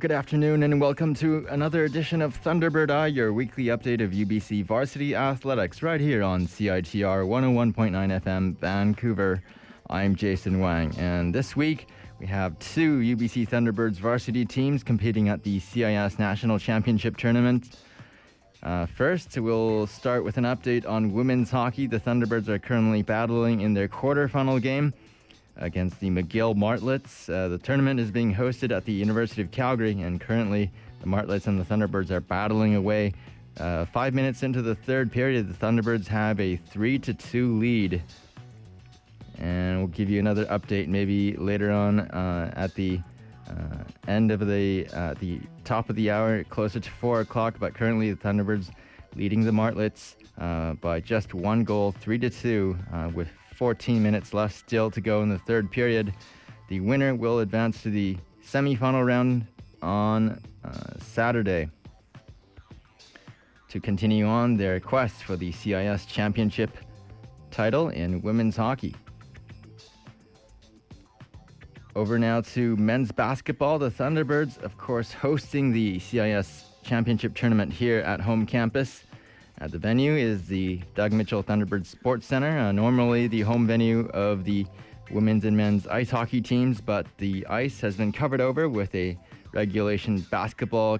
Good 0.00 0.12
afternoon, 0.12 0.62
and 0.62 0.80
welcome 0.80 1.12
to 1.16 1.46
another 1.50 1.84
edition 1.84 2.22
of 2.22 2.42
Thunderbird 2.42 2.90
Eye, 2.90 3.08
your 3.08 3.34
weekly 3.34 3.64
update 3.64 4.02
of 4.02 4.12
UBC 4.12 4.64
varsity 4.64 5.14
athletics, 5.14 5.82
right 5.82 6.00
here 6.00 6.22
on 6.22 6.46
CITR 6.46 7.26
101.9 7.26 8.22
FM, 8.22 8.56
Vancouver. 8.56 9.42
I'm 9.90 10.16
Jason 10.16 10.58
Wang, 10.58 10.94
and 10.96 11.34
this 11.34 11.54
week 11.54 11.88
we 12.18 12.24
have 12.28 12.58
two 12.60 13.00
UBC 13.00 13.46
Thunderbirds 13.46 13.96
varsity 13.96 14.46
teams 14.46 14.82
competing 14.82 15.28
at 15.28 15.42
the 15.42 15.60
CIS 15.60 16.18
National 16.18 16.58
Championship 16.58 17.18
Tournament. 17.18 17.76
Uh, 18.62 18.86
first, 18.86 19.36
we'll 19.36 19.86
start 19.86 20.24
with 20.24 20.38
an 20.38 20.44
update 20.44 20.88
on 20.88 21.12
women's 21.12 21.50
hockey. 21.50 21.86
The 21.86 22.00
Thunderbirds 22.00 22.48
are 22.48 22.58
currently 22.58 23.02
battling 23.02 23.60
in 23.60 23.74
their 23.74 23.86
quarterfinal 23.86 24.62
game 24.62 24.94
against 25.56 26.00
the 26.00 26.10
McGill 26.10 26.56
Martlets. 26.56 27.28
Uh, 27.28 27.48
the 27.48 27.58
tournament 27.58 28.00
is 28.00 28.10
being 28.10 28.34
hosted 28.34 28.74
at 28.74 28.84
the 28.84 28.92
University 28.92 29.42
of 29.42 29.50
Calgary, 29.50 30.00
and 30.00 30.20
currently 30.20 30.70
the 31.00 31.06
Martlets 31.06 31.46
and 31.46 31.60
the 31.60 31.64
Thunderbirds 31.64 32.10
are 32.10 32.20
battling 32.20 32.74
away. 32.74 33.12
Uh, 33.58 33.84
five 33.86 34.14
minutes 34.14 34.42
into 34.42 34.62
the 34.62 34.74
third 34.74 35.10
period, 35.10 35.48
the 35.48 35.66
Thunderbirds 35.66 36.06
have 36.06 36.40
a 36.40 36.56
three 36.56 36.98
to 36.98 37.12
two 37.12 37.58
lead, 37.58 38.02
and 39.38 39.78
we'll 39.78 39.88
give 39.88 40.08
you 40.08 40.18
another 40.18 40.46
update 40.46 40.88
maybe 40.88 41.36
later 41.36 41.70
on 41.70 42.00
uh, 42.00 42.52
at 42.56 42.74
the 42.74 43.00
uh, 43.48 43.82
end 44.08 44.30
of 44.30 44.46
the 44.46 44.86
uh, 44.94 45.14
the 45.18 45.40
top 45.64 45.90
of 45.90 45.96
the 45.96 46.10
hour, 46.10 46.44
closer 46.44 46.80
to 46.80 46.90
four 46.90 47.20
o'clock. 47.20 47.56
But 47.58 47.74
currently, 47.74 48.12
the 48.12 48.16
Thunderbirds 48.16 48.70
leading 49.16 49.44
the 49.44 49.52
Martlets 49.52 50.16
uh, 50.38 50.74
by 50.74 51.00
just 51.00 51.34
one 51.34 51.64
goal, 51.64 51.92
three 51.92 52.18
to 52.18 52.30
two, 52.30 52.78
with 53.12 53.28
14 53.60 54.02
minutes 54.02 54.32
left 54.32 54.56
still 54.56 54.90
to 54.90 55.02
go 55.02 55.22
in 55.22 55.28
the 55.28 55.36
third 55.36 55.70
period. 55.70 56.14
The 56.68 56.80
winner 56.80 57.14
will 57.14 57.40
advance 57.40 57.82
to 57.82 57.90
the 57.90 58.16
semifinal 58.42 59.04
round 59.04 59.46
on 59.82 60.40
uh, 60.64 60.70
Saturday 60.98 61.68
to 63.68 63.78
continue 63.78 64.24
on 64.24 64.56
their 64.56 64.80
quest 64.80 65.24
for 65.24 65.36
the 65.36 65.52
CIS 65.52 66.06
championship 66.06 66.70
title 67.50 67.90
in 67.90 68.22
women's 68.22 68.56
hockey. 68.56 68.94
Over 71.94 72.18
now 72.18 72.40
to 72.40 72.76
men's 72.76 73.12
basketball. 73.12 73.78
The 73.78 73.90
Thunderbirds, 73.90 74.56
of 74.62 74.78
course, 74.78 75.12
hosting 75.12 75.70
the 75.70 75.98
CIS 75.98 76.64
championship 76.82 77.34
tournament 77.34 77.74
here 77.74 77.98
at 77.98 78.22
home 78.22 78.46
campus. 78.46 79.04
Uh, 79.60 79.68
the 79.68 79.78
venue 79.78 80.14
is 80.14 80.46
the 80.46 80.80
Doug 80.94 81.12
Mitchell 81.12 81.42
Thunderbird 81.42 81.84
Sports 81.84 82.26
Center, 82.26 82.58
uh, 82.58 82.72
normally 82.72 83.26
the 83.26 83.42
home 83.42 83.66
venue 83.66 84.06
of 84.08 84.44
the 84.44 84.64
women's 85.10 85.44
and 85.44 85.54
men's 85.54 85.86
ice 85.86 86.08
hockey 86.08 86.40
teams, 86.40 86.80
but 86.80 87.06
the 87.18 87.46
ice 87.46 87.78
has 87.80 87.94
been 87.94 88.10
covered 88.10 88.40
over 88.40 88.70
with 88.70 88.94
a 88.94 89.18
regulation 89.52 90.20
basketball 90.30 90.98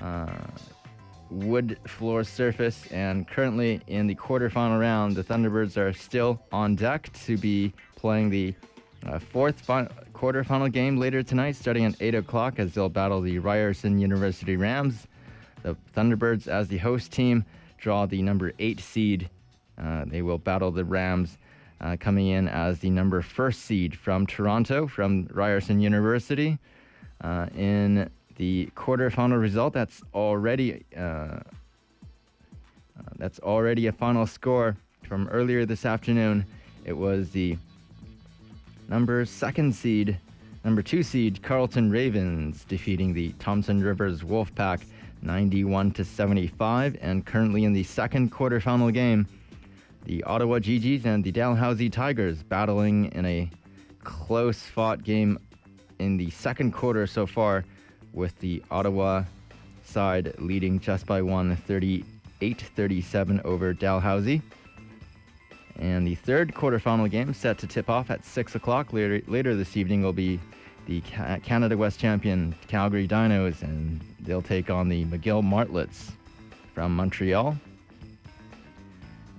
uh, 0.00 0.26
wood 1.30 1.76
floor 1.88 2.22
surface. 2.22 2.86
And 2.92 3.26
currently 3.26 3.80
in 3.88 4.06
the 4.06 4.14
quarterfinal 4.14 4.78
round, 4.78 5.16
the 5.16 5.24
Thunderbirds 5.24 5.76
are 5.76 5.92
still 5.92 6.40
on 6.52 6.76
deck 6.76 7.12
to 7.24 7.36
be 7.36 7.72
playing 7.96 8.30
the 8.30 8.54
uh, 9.04 9.18
fourth 9.18 9.60
fi- 9.60 9.88
quarterfinal 10.12 10.70
game 10.70 10.96
later 10.96 11.24
tonight, 11.24 11.56
starting 11.56 11.84
at 11.84 12.00
8 12.00 12.14
o'clock, 12.14 12.58
as 12.58 12.72
they'll 12.74 12.88
battle 12.88 13.20
the 13.20 13.40
Ryerson 13.40 13.98
University 13.98 14.56
Rams. 14.56 15.08
The 15.62 15.76
Thunderbirds, 15.96 16.46
as 16.46 16.68
the 16.68 16.78
host 16.78 17.10
team, 17.10 17.44
draw 17.84 18.06
the 18.06 18.22
number 18.22 18.50
eight 18.58 18.80
seed. 18.80 19.28
Uh, 19.76 20.06
they 20.06 20.22
will 20.22 20.38
battle 20.38 20.70
the 20.70 20.84
Rams, 20.84 21.36
uh, 21.82 21.96
coming 22.00 22.28
in 22.28 22.48
as 22.48 22.78
the 22.78 22.88
number 22.88 23.20
first 23.20 23.60
seed 23.60 23.94
from 23.94 24.26
Toronto, 24.26 24.86
from 24.86 25.28
Ryerson 25.30 25.80
University. 25.80 26.58
Uh, 27.20 27.46
in 27.54 28.08
the 28.36 28.70
quarterfinal 28.74 29.38
result, 29.38 29.74
that's 29.74 30.02
already 30.14 30.82
uh, 30.96 31.00
uh, 31.00 31.40
that's 33.18 33.38
already 33.40 33.86
a 33.88 33.92
final 33.92 34.26
score 34.26 34.76
from 35.02 35.28
earlier 35.28 35.66
this 35.66 35.84
afternoon. 35.84 36.46
It 36.86 36.94
was 36.94 37.30
the 37.30 37.58
number 38.88 39.26
second 39.26 39.74
seed, 39.74 40.16
number 40.64 40.80
two 40.80 41.02
seed 41.02 41.42
Carleton 41.42 41.90
Ravens 41.90 42.64
defeating 42.64 43.12
the 43.12 43.32
Thompson 43.38 43.82
Rivers 43.82 44.22
Wolfpack 44.22 44.80
91 45.24 45.92
to 45.92 46.04
75. 46.04 46.96
And 47.00 47.24
currently 47.24 47.64
in 47.64 47.72
the 47.72 47.82
second 47.82 48.30
quarterfinal 48.30 48.92
game, 48.92 49.26
the 50.04 50.22
Ottawa 50.24 50.58
GGs 50.58 51.06
and 51.06 51.24
the 51.24 51.32
Dalhousie 51.32 51.90
Tigers 51.90 52.42
battling 52.42 53.06
in 53.12 53.24
a 53.24 53.50
close 54.02 54.60
fought 54.62 55.02
game 55.02 55.38
in 55.98 56.16
the 56.16 56.30
second 56.30 56.72
quarter 56.72 57.06
so 57.06 57.26
far, 57.26 57.64
with 58.12 58.38
the 58.38 58.62
Ottawa 58.70 59.24
side 59.84 60.34
leading 60.38 60.78
just 60.78 61.06
by 61.06 61.20
one 61.20 61.56
38 61.56 62.60
37 62.76 63.40
over 63.44 63.72
Dalhousie. 63.72 64.42
And 65.76 66.06
the 66.06 66.14
third 66.14 66.54
quarterfinal 66.54 67.10
game 67.10 67.34
set 67.34 67.58
to 67.58 67.66
tip 67.66 67.90
off 67.90 68.10
at 68.10 68.24
6 68.24 68.54
o'clock 68.54 68.92
later, 68.92 69.22
later 69.26 69.56
this 69.56 69.76
evening 69.76 70.02
will 70.02 70.12
be 70.12 70.38
the 70.86 71.00
Canada 71.42 71.76
West 71.76 71.98
champion 71.98 72.54
Calgary 72.68 73.08
Dinos, 73.08 73.62
and 73.62 74.00
they'll 74.20 74.42
take 74.42 74.70
on 74.70 74.88
the 74.88 75.04
McGill 75.06 75.42
Martlets 75.42 76.12
from 76.74 76.94
Montreal. 76.96 77.56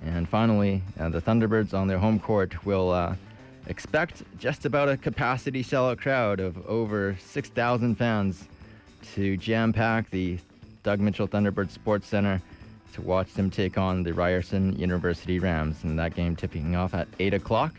And 0.05 0.27
finally, 0.29 0.81
uh, 0.99 1.09
the 1.09 1.21
Thunderbirds 1.21 1.73
on 1.73 1.87
their 1.87 1.97
home 1.97 2.19
court 2.19 2.65
will 2.65 2.91
uh, 2.91 3.15
expect 3.67 4.23
just 4.37 4.65
about 4.65 4.89
a 4.89 4.97
capacity 4.97 5.63
sellout 5.63 5.97
crowd 5.99 6.39
of 6.39 6.65
over 6.67 7.17
6,000 7.19 7.95
fans 7.95 8.47
to 9.13 9.37
jam 9.37 9.73
pack 9.73 10.09
the 10.11 10.37
Doug 10.83 10.99
Mitchell 10.99 11.27
Thunderbird 11.27 11.71
Sports 11.71 12.07
Center 12.07 12.41
to 12.93 13.01
watch 13.01 13.33
them 13.33 13.49
take 13.49 13.77
on 13.77 14.03
the 14.03 14.13
Ryerson 14.13 14.77
University 14.77 15.39
Rams. 15.39 15.83
And 15.83 15.97
that 15.99 16.15
game 16.15 16.35
tipping 16.35 16.75
off 16.75 16.93
at 16.93 17.07
8 17.19 17.33
o'clock. 17.33 17.73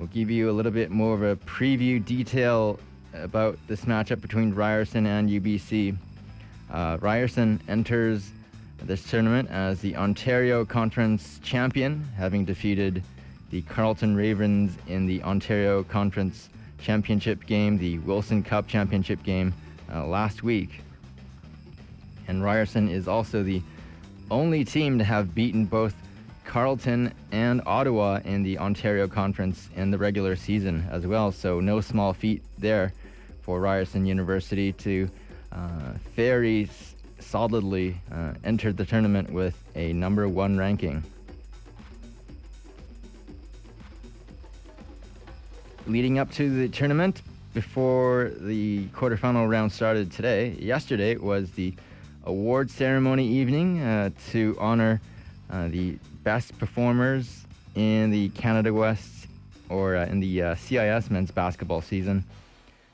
We'll 0.00 0.08
give 0.08 0.30
you 0.30 0.48
a 0.48 0.52
little 0.52 0.72
bit 0.72 0.90
more 0.90 1.12
of 1.12 1.22
a 1.22 1.36
preview 1.36 2.02
detail 2.02 2.80
about 3.12 3.58
this 3.68 3.84
matchup 3.84 4.22
between 4.22 4.54
Ryerson 4.54 5.04
and 5.04 5.28
UBC. 5.28 5.94
Uh, 6.72 6.96
Ryerson 7.02 7.60
enters 7.68 8.30
this 8.82 9.06
tournament 9.10 9.50
as 9.50 9.82
the 9.82 9.94
Ontario 9.96 10.64
Conference 10.64 11.38
champion, 11.42 12.02
having 12.16 12.46
defeated 12.46 13.02
the 13.50 13.60
Carleton 13.60 14.16
Ravens 14.16 14.74
in 14.86 15.04
the 15.04 15.22
Ontario 15.22 15.82
Conference 15.82 16.48
Championship 16.80 17.44
game, 17.44 17.76
the 17.76 17.98
Wilson 17.98 18.42
Cup 18.42 18.66
Championship 18.66 19.22
game 19.22 19.52
uh, 19.92 20.06
last 20.06 20.42
week. 20.42 20.80
And 22.26 22.42
Ryerson 22.42 22.88
is 22.88 23.06
also 23.06 23.42
the 23.42 23.60
only 24.30 24.64
team 24.64 24.96
to 24.96 25.04
have 25.04 25.34
beaten 25.34 25.66
both 25.66 25.94
Carleton 26.44 27.12
and 27.32 27.62
Ottawa 27.66 28.20
in 28.24 28.42
the 28.42 28.58
Ontario 28.58 29.06
Conference 29.06 29.68
in 29.76 29.90
the 29.90 29.98
regular 29.98 30.36
season 30.36 30.86
as 30.90 31.06
well. 31.06 31.30
So 31.32 31.60
no 31.60 31.80
small 31.80 32.12
feat 32.12 32.42
there 32.58 32.92
for 33.42 33.60
Ryerson 33.60 34.06
University 34.06 34.72
to 34.72 35.08
uh, 35.52 35.92
very 36.14 36.68
solidly 37.18 38.00
uh, 38.12 38.32
enter 38.44 38.72
the 38.72 38.84
tournament 38.84 39.30
with 39.32 39.56
a 39.74 39.92
number 39.92 40.28
one 40.28 40.56
ranking. 40.56 41.02
Leading 45.86 46.18
up 46.18 46.30
to 46.32 46.50
the 46.50 46.68
tournament, 46.68 47.22
before 47.52 48.30
the 48.38 48.86
quarterfinal 48.88 49.48
round 49.48 49.72
started 49.72 50.12
today, 50.12 50.50
yesterday 50.58 51.16
was 51.16 51.50
the 51.52 51.74
award 52.24 52.70
ceremony 52.70 53.26
evening 53.26 53.80
uh, 53.80 54.10
to 54.30 54.56
honor 54.60 55.00
uh, 55.50 55.66
the 55.68 55.98
best 56.22 56.58
performers 56.58 57.46
in 57.74 58.10
the 58.10 58.28
Canada 58.30 58.72
West 58.72 59.26
or 59.68 59.96
uh, 59.96 60.06
in 60.06 60.20
the 60.20 60.42
uh, 60.42 60.54
CIS 60.54 61.10
men's 61.10 61.30
basketball 61.30 61.80
season. 61.80 62.24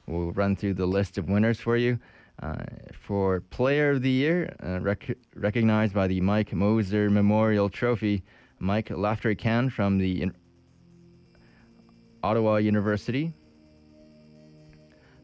We'll 0.06 0.32
run 0.32 0.55
through 0.56 0.75
the 0.75 0.87
list 0.87 1.19
of 1.19 1.28
winners 1.28 1.58
for 1.58 1.76
you. 1.76 1.99
Uh, 2.43 2.56
for 2.93 3.40
Player 3.40 3.93
of 3.93 4.02
the 4.02 4.11
Year, 4.11 4.55
uh, 4.62 4.78
rec- 4.81 5.17
recognized 5.34 5.94
by 5.94 6.06
the 6.06 6.20
Mike 6.20 6.52
Moser 6.52 7.08
Memorial 7.08 7.70
Trophy, 7.70 8.23
Mike 8.58 8.90
L'Africain 8.90 9.73
from 9.73 9.96
the 9.99 10.23
in- 10.23 10.34
Ottawa 12.23 12.56
University. 12.56 13.32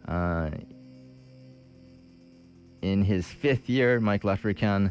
Uh, 0.08 0.50
in 2.80 3.04
his 3.04 3.26
fifth 3.26 3.68
year, 3.68 4.00
Mike 4.00 4.24
L'Africain 4.24 4.90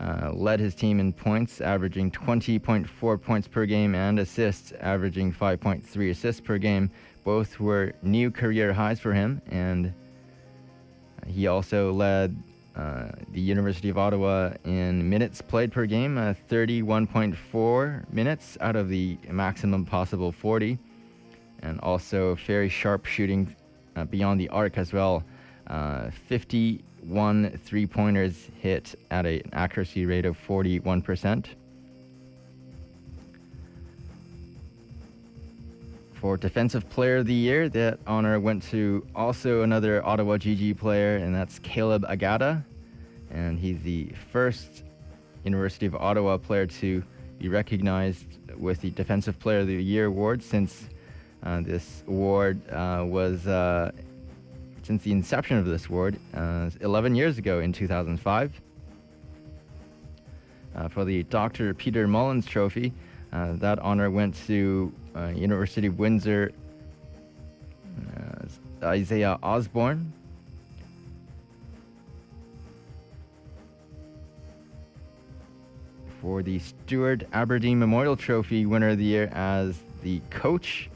uh, 0.00 0.32
led 0.32 0.58
his 0.58 0.74
team 0.74 0.98
in 0.98 1.12
points, 1.12 1.60
averaging 1.60 2.10
20.4 2.10 3.20
points 3.20 3.46
per 3.46 3.66
game, 3.66 3.94
and 3.94 4.18
assists, 4.18 4.72
averaging 4.80 5.30
5.3 5.30 6.10
assists 6.10 6.40
per 6.40 6.56
game. 6.56 6.90
Both 7.22 7.60
were 7.60 7.92
new 8.02 8.30
career 8.30 8.72
highs 8.72 8.98
for 8.98 9.12
him, 9.12 9.42
and 9.50 9.88
uh, 9.88 11.26
he 11.26 11.48
also 11.48 11.92
led 11.92 12.34
uh, 12.76 13.10
the 13.32 13.40
University 13.42 13.90
of 13.90 13.98
Ottawa 13.98 14.54
in 14.64 15.06
minutes 15.06 15.42
played 15.42 15.70
per 15.70 15.84
game, 15.84 16.16
uh, 16.16 16.32
31.4 16.48 18.10
minutes 18.10 18.56
out 18.62 18.76
of 18.76 18.88
the 18.88 19.18
maximum 19.28 19.84
possible 19.84 20.32
40, 20.32 20.78
and 21.62 21.78
also 21.80 22.36
very 22.46 22.70
sharp 22.70 23.04
shooting 23.04 23.54
uh, 23.96 24.04
beyond 24.04 24.40
the 24.40 24.48
arc 24.48 24.78
as 24.78 24.94
well, 24.94 25.22
uh, 25.66 26.10
50 26.26 26.82
one 27.02 27.58
three 27.64 27.86
pointers 27.86 28.48
hit 28.60 28.94
at 29.10 29.26
an 29.26 29.42
accuracy 29.52 30.06
rate 30.06 30.24
of 30.26 30.36
41%. 30.46 31.46
For 36.14 36.36
Defensive 36.36 36.88
Player 36.90 37.18
of 37.18 37.26
the 37.26 37.34
Year, 37.34 37.70
that 37.70 37.98
honor 38.06 38.38
went 38.38 38.62
to 38.64 39.06
also 39.14 39.62
another 39.62 40.04
Ottawa 40.04 40.36
GG 40.36 40.76
player, 40.76 41.16
and 41.16 41.34
that's 41.34 41.58
Caleb 41.60 42.04
Agada. 42.04 42.62
And 43.30 43.58
he's 43.58 43.80
the 43.82 44.12
first 44.30 44.84
University 45.44 45.86
of 45.86 45.94
Ottawa 45.94 46.36
player 46.36 46.66
to 46.66 47.02
be 47.38 47.48
recognized 47.48 48.26
with 48.58 48.82
the 48.82 48.90
Defensive 48.90 49.38
Player 49.38 49.60
of 49.60 49.66
the 49.66 49.82
Year 49.82 50.06
award 50.06 50.42
since 50.42 50.90
uh, 51.42 51.62
this 51.62 52.02
award 52.06 52.60
uh, 52.70 53.02
was 53.06 53.46
uh, 53.46 53.90
since 54.82 55.02
the 55.02 55.12
inception 55.12 55.56
of 55.58 55.66
this 55.66 55.86
award 55.86 56.18
uh, 56.34 56.70
11 56.80 57.14
years 57.14 57.38
ago 57.38 57.60
in 57.60 57.72
2005. 57.72 58.60
Uh, 60.76 60.88
for 60.88 61.04
the 61.04 61.24
Dr. 61.24 61.74
Peter 61.74 62.06
Mullins 62.06 62.46
Trophy, 62.46 62.92
uh, 63.32 63.52
that 63.54 63.78
honor 63.80 64.10
went 64.10 64.34
to 64.46 64.92
University 65.34 65.86
of 65.88 65.98
Windsor 65.98 66.52
Isaiah 68.82 69.38
Osborne. 69.42 70.12
For 76.20 76.42
the 76.42 76.58
Stewart 76.58 77.24
Aberdeen 77.32 77.78
Memorial 77.78 78.16
Trophy 78.16 78.66
winner 78.66 78.90
of 78.90 78.98
the 78.98 79.04
year 79.04 79.30
as 79.32 79.78
the 80.02 80.20
coach 80.30 80.90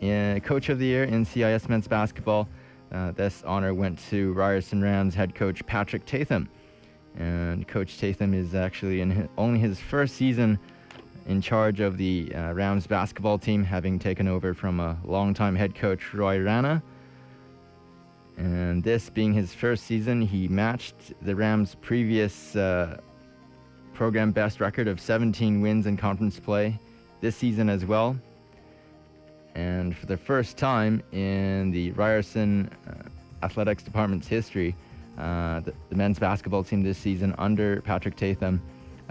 in, 0.00 0.40
Coach 0.40 0.68
of 0.68 0.78
the 0.78 0.84
Year 0.84 1.04
in 1.04 1.24
CIS 1.24 1.68
men's 1.68 1.86
basketball. 1.86 2.48
Uh, 2.94 3.10
this 3.10 3.42
honor 3.44 3.74
went 3.74 3.98
to 4.08 4.32
Ryerson 4.34 4.80
Rams 4.80 5.16
head 5.16 5.34
coach 5.34 5.66
Patrick 5.66 6.06
Tatham. 6.06 6.48
And 7.18 7.66
Coach 7.66 7.98
Tatham 7.98 8.34
is 8.34 8.54
actually 8.54 9.00
in 9.00 9.10
his, 9.10 9.28
only 9.36 9.58
his 9.58 9.80
first 9.80 10.14
season 10.14 10.60
in 11.26 11.40
charge 11.40 11.80
of 11.80 11.96
the 11.98 12.32
uh, 12.34 12.52
Rams 12.52 12.86
basketball 12.86 13.36
team, 13.36 13.64
having 13.64 13.98
taken 13.98 14.28
over 14.28 14.54
from 14.54 14.78
a 14.78 14.96
longtime 15.04 15.56
head 15.56 15.74
coach 15.74 16.14
Roy 16.14 16.38
Rana. 16.40 16.80
And 18.36 18.82
this 18.82 19.10
being 19.10 19.32
his 19.32 19.52
first 19.52 19.84
season, 19.84 20.22
he 20.22 20.46
matched 20.46 21.14
the 21.22 21.34
Rams' 21.34 21.74
previous 21.80 22.54
uh, 22.54 23.00
program 23.92 24.30
best 24.30 24.60
record 24.60 24.86
of 24.86 25.00
17 25.00 25.60
wins 25.60 25.86
in 25.86 25.96
conference 25.96 26.38
play 26.38 26.78
this 27.20 27.34
season 27.34 27.68
as 27.68 27.84
well. 27.84 28.16
And 29.54 29.96
for 29.96 30.06
the 30.06 30.16
first 30.16 30.56
time 30.56 31.02
in 31.12 31.70
the 31.70 31.92
Ryerson 31.92 32.70
uh, 32.88 33.44
Athletics 33.44 33.82
Department's 33.82 34.26
history, 34.26 34.74
uh, 35.18 35.60
the, 35.60 35.72
the, 35.90 35.96
men's 35.96 36.18
basketball 36.18 36.64
team 36.64 36.82
this 36.82 36.98
season 36.98 37.34
under 37.38 37.80
Patrick 37.82 38.16
Tatham 38.16 38.60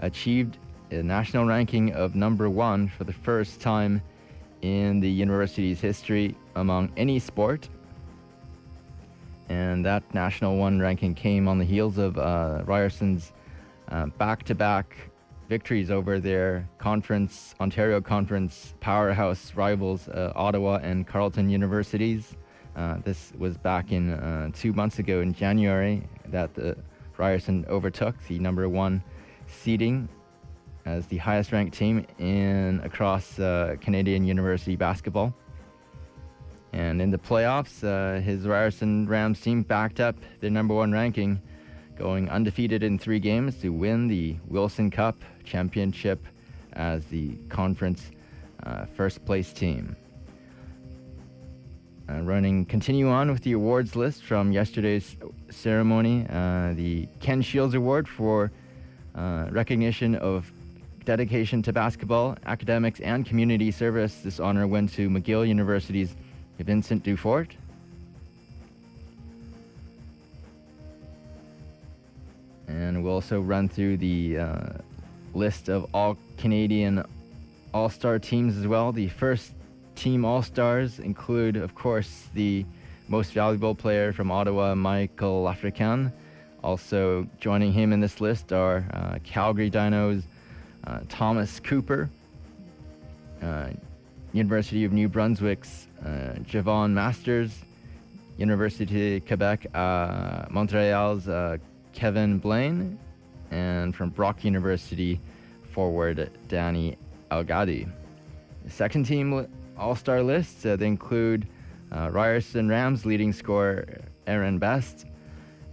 achieved 0.00 0.58
a 0.90 1.02
national 1.02 1.46
ranking 1.46 1.92
of 1.92 2.14
number 2.14 2.50
one 2.50 2.88
for 2.88 3.04
the 3.04 3.12
first 3.12 3.60
time 3.60 4.02
in 4.60 5.00
the 5.00 5.08
university's 5.08 5.80
history 5.80 6.36
among 6.56 6.92
any 6.98 7.18
sport. 7.18 7.68
And 9.48 9.84
that 9.84 10.02
national 10.14 10.58
one 10.58 10.78
ranking 10.78 11.14
came 11.14 11.48
on 11.48 11.58
the 11.58 11.64
heels 11.64 11.96
of 11.96 12.18
uh, 12.18 12.62
Ryerson's 12.64 13.32
back 14.18 14.42
to 14.44 14.54
back 14.54 14.96
victories 15.48 15.90
over 15.90 16.18
their 16.18 16.68
conference, 16.78 17.54
Ontario 17.60 18.00
Conference 18.00 18.74
powerhouse 18.80 19.54
rivals, 19.54 20.08
uh, 20.08 20.32
Ottawa 20.34 20.80
and 20.82 21.06
Carleton 21.06 21.48
Universities. 21.48 22.36
Uh, 22.76 22.98
this 23.04 23.32
was 23.38 23.56
back 23.56 23.92
in 23.92 24.14
uh, 24.14 24.50
two 24.52 24.72
months 24.72 24.98
ago 24.98 25.20
in 25.20 25.32
January 25.32 26.02
that 26.26 26.54
the 26.54 26.76
Ryerson 27.16 27.64
overtook 27.68 28.16
the 28.26 28.38
number 28.38 28.68
one 28.68 29.02
seeding 29.46 30.08
as 30.84 31.06
the 31.06 31.16
highest 31.18 31.52
ranked 31.52 31.76
team 31.76 32.04
in 32.18 32.80
across 32.84 33.38
uh, 33.38 33.76
Canadian 33.80 34.24
university 34.24 34.76
basketball. 34.76 35.34
And 36.72 37.00
in 37.00 37.10
the 37.10 37.18
playoffs, 37.18 37.84
uh, 37.84 38.20
his 38.20 38.46
Ryerson 38.46 39.06
Rams 39.06 39.40
team 39.40 39.62
backed 39.62 40.00
up 40.00 40.16
their 40.40 40.50
number 40.50 40.74
one 40.74 40.90
ranking 40.90 41.40
going 41.96 42.28
undefeated 42.28 42.82
in 42.82 42.98
three 42.98 43.18
games 43.18 43.56
to 43.58 43.70
win 43.70 44.08
the 44.08 44.36
Wilson 44.48 44.90
Cup 44.90 45.16
championship 45.44 46.24
as 46.72 47.04
the 47.06 47.36
conference 47.48 48.10
uh, 48.64 48.86
first 48.86 49.24
place 49.24 49.52
team. 49.52 49.96
Uh, 52.08 52.20
running, 52.20 52.66
continue 52.66 53.08
on 53.08 53.30
with 53.30 53.42
the 53.42 53.52
awards 53.52 53.96
list 53.96 54.24
from 54.24 54.52
yesterday's 54.52 55.16
ceremony. 55.50 56.26
Uh, 56.28 56.74
the 56.74 57.08
Ken 57.20 57.40
Shields 57.40 57.74
Award 57.74 58.06
for 58.06 58.52
uh, 59.14 59.46
recognition 59.50 60.14
of 60.16 60.50
dedication 61.04 61.62
to 61.62 61.72
basketball, 61.72 62.36
academics, 62.44 63.00
and 63.00 63.24
community 63.24 63.70
service. 63.70 64.16
This 64.16 64.40
honor 64.40 64.66
went 64.66 64.92
to 64.94 65.08
McGill 65.08 65.46
University's 65.46 66.14
Vincent 66.58 67.04
Dufort. 67.04 67.52
And 72.68 73.02
we'll 73.04 73.14
also 73.14 73.40
run 73.40 73.68
through 73.68 73.98
the 73.98 74.38
uh, 74.38 74.68
list 75.34 75.68
of 75.68 75.86
all 75.94 76.16
Canadian 76.38 77.04
All 77.72 77.88
Star 77.88 78.18
teams 78.18 78.56
as 78.56 78.66
well. 78.66 78.92
The 78.92 79.08
first 79.08 79.52
team 79.94 80.24
All 80.24 80.42
Stars 80.42 80.98
include, 80.98 81.56
of 81.56 81.74
course, 81.74 82.28
the 82.34 82.64
most 83.08 83.32
valuable 83.32 83.74
player 83.74 84.12
from 84.12 84.30
Ottawa, 84.30 84.74
Michael 84.74 85.42
L'Africain. 85.42 86.12
Also 86.62 87.28
joining 87.38 87.72
him 87.72 87.92
in 87.92 88.00
this 88.00 88.20
list 88.20 88.52
are 88.52 88.86
uh, 88.94 89.18
Calgary 89.22 89.70
Dinos, 89.70 90.22
uh, 90.86 91.00
Thomas 91.08 91.60
Cooper, 91.60 92.08
uh, 93.42 93.68
University 94.32 94.84
of 94.84 94.92
New 94.92 95.08
Brunswick's 95.08 95.88
uh, 96.04 96.34
Javon 96.40 96.92
Masters, 96.92 97.50
University 98.38 99.18
of 99.18 99.26
Quebec, 99.26 99.66
uh, 99.74 100.46
Montreal's 100.50 101.28
Kevin 101.94 102.38
Blaine, 102.38 102.98
and 103.50 103.94
from 103.94 104.10
Brock 104.10 104.44
University 104.44 105.20
forward 105.72 106.30
Dani 106.48 106.96
Elgadi. 107.30 107.88
Second 108.68 109.06
team 109.06 109.46
All 109.78 109.96
Star 109.96 110.22
list 110.22 110.66
uh, 110.66 110.76
they 110.76 110.86
include 110.86 111.46
uh, 111.92 112.10
Ryerson 112.10 112.68
Rams 112.68 113.06
leading 113.06 113.32
scorer 113.32 114.02
Aaron 114.26 114.58
Best. 114.58 115.06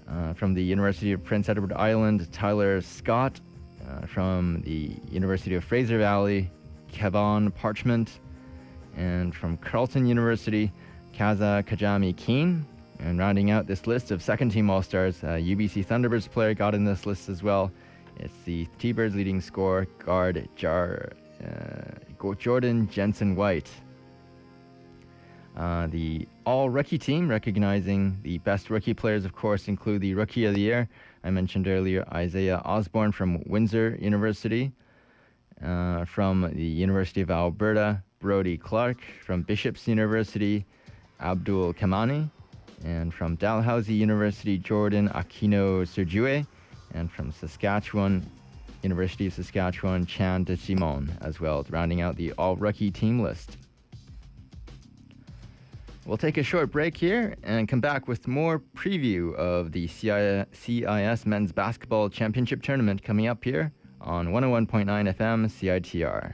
Uh, 0.08 0.34
from 0.34 0.54
the 0.54 0.62
University 0.62 1.14
of 1.14 1.24
Prince 1.24 1.48
Edward 1.48 1.72
Island, 1.74 2.32
Tyler 2.34 2.82
Scott. 2.82 3.40
Uh, 3.90 4.06
from 4.06 4.62
the 4.62 4.96
University 5.10 5.56
of 5.56 5.64
Fraser 5.64 5.98
Valley, 5.98 6.52
Kevon 6.92 7.54
Parchment. 7.56 8.20
And 8.96 9.34
from 9.34 9.58
Carleton 9.58 10.06
University, 10.06 10.72
Kaza 11.16 11.64
Kajami-Keane. 11.64 12.66
And 13.04 13.18
rounding 13.18 13.50
out 13.50 13.66
this 13.66 13.88
list 13.88 14.12
of 14.12 14.22
second 14.22 14.52
team 14.52 14.70
All 14.70 14.84
Stars, 14.84 15.24
uh, 15.24 15.30
UBC 15.30 15.86
Thunderbirds 15.86 16.30
player 16.30 16.54
got 16.54 16.76
in 16.76 16.86
this 16.86 17.06
list 17.06 17.30
as 17.30 17.42
well. 17.42 17.72
It's 18.18 18.36
the 18.46 18.68
T 18.78 18.92
Birds 18.92 19.16
leading 19.16 19.42
scorer, 19.42 19.86
guard 19.98 20.48
Jar, 20.56 21.10
uh, 21.44 22.34
Jordan 22.36 22.88
Jensen-Whyte. 22.90 23.70
Uh, 25.58 25.88
the 25.88 26.28
all 26.46 26.70
rookie 26.70 27.00
team, 27.00 27.28
recognizing 27.28 28.18
the 28.22 28.38
best 28.40 28.70
rookie 28.70 28.94
players, 28.94 29.26
of 29.26 29.34
course, 29.34 29.68
include 29.68 30.02
the 30.02 30.14
Rookie 30.14 30.46
of 30.46 30.54
the 30.54 30.62
Year. 30.62 30.88
I 31.24 31.32
mentioned 31.32 31.68
earlier 31.68 32.06
Isaiah 32.14 32.62
Osborne 32.64 33.12
from 33.12 33.42
Windsor 33.48 33.98
University. 34.00 34.72
Uh, 35.64 36.06
from 36.06 36.52
the 36.54 36.64
University 36.64 37.22
of 37.22 37.30
Alberta, 37.30 38.02
Brody 38.20 38.58
Clark. 38.58 38.98
From 39.24 39.44
Bishop's 39.44 39.88
University, 39.88 40.66
Abdul 41.20 41.74
Kamani 41.74 42.32
and 42.84 43.14
from 43.14 43.36
Dalhousie 43.36 43.94
University, 43.94 44.58
Jordan 44.58 45.10
Aquino 45.10 45.84
Sergiue, 45.84 46.46
and 46.94 47.12
from 47.12 47.32
Saskatchewan, 47.32 48.30
University 48.84 49.28
of 49.28 49.34
Saskatchewan, 49.34 50.06
Chan 50.06 50.46
de 50.46 50.58
Simon, 50.58 51.16
as 51.22 51.40
well, 51.40 51.66
rounding 51.70 52.02
out 52.02 52.16
the 52.16 52.32
all 52.34 52.56
rookie 52.56 52.92
team 52.92 53.20
list. 53.20 53.58
We'll 56.06 56.18
take 56.18 56.38
a 56.38 56.44
short 56.44 56.72
break 56.72 56.98
here 56.98 57.36
and 57.44 57.68
come 57.68 57.80
back 57.80 58.08
with 58.08 58.28
more 58.28 58.60
preview 58.76 59.36
of 59.36 59.72
the 59.72 59.88
CIS 59.88 61.26
Men's 61.26 61.52
Basketball 61.52 62.10
Championship 62.10 62.64
Tournament 62.64 63.04
coming 63.04 63.28
up 63.28 63.44
here 63.44 63.72
on 64.02 64.30
101.9 64.30 64.86
FM 64.88 65.46
CITR. 65.46 66.34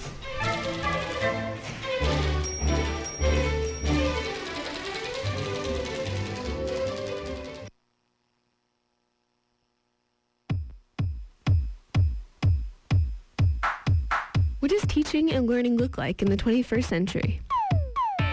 does 14.71 14.83
teaching 14.87 15.33
and 15.33 15.47
learning 15.47 15.75
look 15.75 15.97
like 15.97 16.21
in 16.21 16.29
the 16.29 16.37
21st 16.37 16.85
century? 16.85 17.41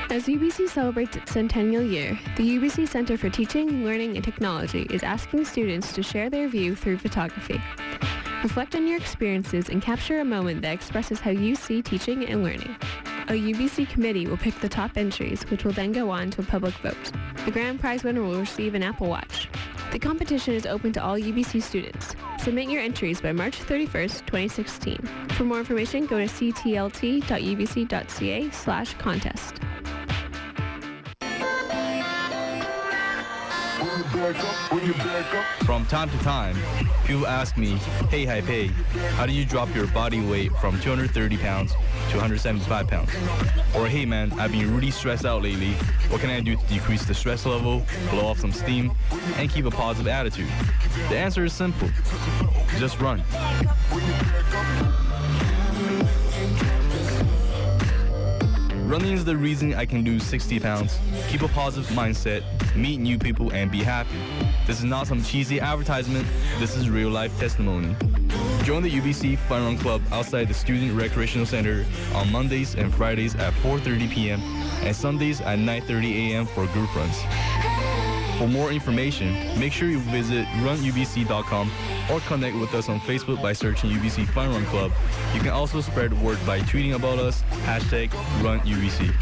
As 0.09 0.26
UBC 0.26 0.68
celebrates 0.68 1.16
its 1.16 1.33
centennial 1.33 1.83
year, 1.83 2.16
the 2.37 2.59
UBC 2.59 2.87
Center 2.87 3.18
for 3.18 3.28
Teaching, 3.28 3.85
Learning 3.85 4.14
and 4.14 4.25
Technology 4.25 4.87
is 4.88 5.02
asking 5.02 5.47
students 5.47 5.92
to 5.95 6.02
share 6.02 6.30
their 6.30 6.49
view 6.49 6.76
through 6.76 6.99
photography. 6.99 7.61
Reflect 8.45 8.76
on 8.76 8.87
your 8.87 8.99
experiences 8.99 9.68
and 9.68 9.83
capture 9.83 10.21
a 10.21 10.25
moment 10.25 10.62
that 10.62 10.73
expresses 10.73 11.18
how 11.18 11.33
you 11.33 11.57
see 11.57 11.83
teaching 11.83 12.25
and 12.25 12.45
learning. 12.45 12.76
A 13.26 13.33
UBC 13.33 13.88
committee 13.88 14.28
will 14.28 14.37
pick 14.37 14.59
the 14.61 14.68
top 14.68 14.97
entries, 14.97 15.42
which 15.50 15.64
will 15.64 15.73
then 15.73 15.90
go 15.90 16.09
on 16.09 16.30
to 16.30 16.42
a 16.42 16.45
public 16.45 16.75
vote. 16.75 17.12
The 17.47 17.50
grand 17.50 17.80
prize 17.80 18.04
winner 18.04 18.23
will 18.23 18.38
receive 18.38 18.76
an 18.76 18.85
Apple 18.85 19.09
Watch. 19.09 19.49
The 19.90 19.99
competition 19.99 20.54
is 20.54 20.66
open 20.66 20.92
to 20.92 21.02
all 21.02 21.18
UBC 21.18 21.61
students. 21.62 22.14
Submit 22.38 22.71
your 22.71 22.80
entries 22.80 23.21
by 23.21 23.33
March 23.33 23.59
31st, 23.59 24.26
2016. 24.26 24.97
For 25.30 25.45
more 25.45 25.59
information, 25.59 26.07
go 26.07 26.18
to 26.18 26.26
ctlt.ubc.ca 26.26 26.90
slash 28.50 28.95
contest. 28.95 29.61
From 35.65 35.87
time 35.87 36.11
to 36.11 36.19
time, 36.19 36.57
people 37.07 37.25
ask 37.27 37.57
me, 37.57 37.77
hey 38.11 38.27
Haipei, 38.27 38.71
how 39.15 39.27
do 39.27 39.33
you 39.33 39.45
drop 39.45 39.73
your 39.77 39.87
body 39.89 40.21
weight 40.21 40.51
from 40.61 40.81
230 40.81 41.37
pounds 41.37 41.73
to 41.73 42.17
175 42.17 42.89
pounds? 42.89 43.11
Or 43.77 43.87
hey 43.87 44.05
man, 44.05 44.33
I've 44.41 44.51
been 44.51 44.75
really 44.75 44.91
stressed 44.91 45.25
out 45.25 45.43
lately. 45.43 45.73
What 46.11 46.21
can 46.21 46.31
I 46.31 46.41
do 46.41 46.57
to 46.57 46.67
decrease 46.67 47.05
the 47.05 47.15
stress 47.15 47.47
level, 47.47 47.85
blow 48.11 48.27
off 48.27 48.41
some 48.41 48.53
steam, 48.53 48.91
and 49.37 49.49
keep 49.49 49.67
a 49.67 49.71
positive 49.71 50.09
attitude? 50.09 50.49
The 51.11 51.17
answer 51.17 51.45
is 51.45 51.53
simple. 51.53 51.89
Just 52.79 53.01
run. 53.01 53.23
Running 58.88 59.12
is 59.12 59.23
the 59.23 59.37
reason 59.37 59.75
I 59.75 59.85
can 59.85 60.02
lose 60.02 60.23
60 60.23 60.61
pounds, 60.61 60.99
keep 61.28 61.42
a 61.42 61.49
positive 61.49 61.90
mindset, 61.90 62.42
meet 62.75 62.99
new 62.99 63.18
people, 63.18 63.52
and 63.52 63.71
be 63.71 63.83
happy. 63.83 64.16
This 64.66 64.78
is 64.78 64.85
not 64.85 65.07
some 65.07 65.23
cheesy 65.23 65.61
advertisement, 65.61 66.26
this 66.59 66.75
is 66.75 66.88
real 66.88 67.11
life 67.11 67.38
testimony. 67.38 67.95
Join 68.62 68.83
the 68.83 68.90
UBC 68.90 69.37
Fun 69.40 69.62
Run 69.62 69.76
Club 69.76 70.00
outside 70.11 70.49
the 70.49 70.54
Student 70.54 70.99
Recreational 70.99 71.45
Center 71.45 71.85
on 72.14 72.33
Mondays 72.33 72.76
and 72.76 72.95
Fridays 72.95 73.35
at 73.37 73.52
4.30 73.62 74.11
p.m. 74.11 74.40
and 74.83 74.97
Sundays 74.97 75.42
at 75.42 75.59
9.30 75.59 76.30
a.m. 76.30 76.47
for 76.47 76.66
group 76.68 76.97
runs. 76.97 77.68
For 78.38 78.47
more 78.47 78.71
information, 78.71 79.35
make 79.59 79.73
sure 79.73 79.88
you 79.88 79.99
visit 79.99 80.47
runubc.com 80.62 81.73
or 82.09 82.21
connect 82.21 82.57
with 82.57 82.73
us 82.73 82.88
on 82.88 83.00
Facebook 83.00 83.42
by 83.42 83.52
searching 83.52 83.90
UBC 83.90 84.28
Fun 84.28 84.50
Run 84.50 84.64
Club. 84.66 84.92
You 85.35 85.40
can 85.40 85.49
also 85.49 85.80
spread 85.80 86.12
word 86.23 86.38
by 86.47 86.61
tweeting 86.61 86.95
about 86.95 87.18
us, 87.18 87.42
hashtag 87.66 88.11
RunUBC. 88.40 89.12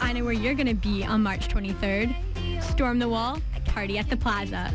I 0.00 0.12
know 0.12 0.24
where 0.24 0.32
you're 0.32 0.54
going 0.54 0.68
to 0.68 0.74
be 0.74 1.04
on 1.04 1.24
March 1.24 1.48
23rd. 1.48 2.14
Storm 2.62 3.00
the 3.00 3.08
wall, 3.08 3.40
party 3.64 3.98
at 3.98 4.08
the 4.08 4.16
plaza. 4.16 4.72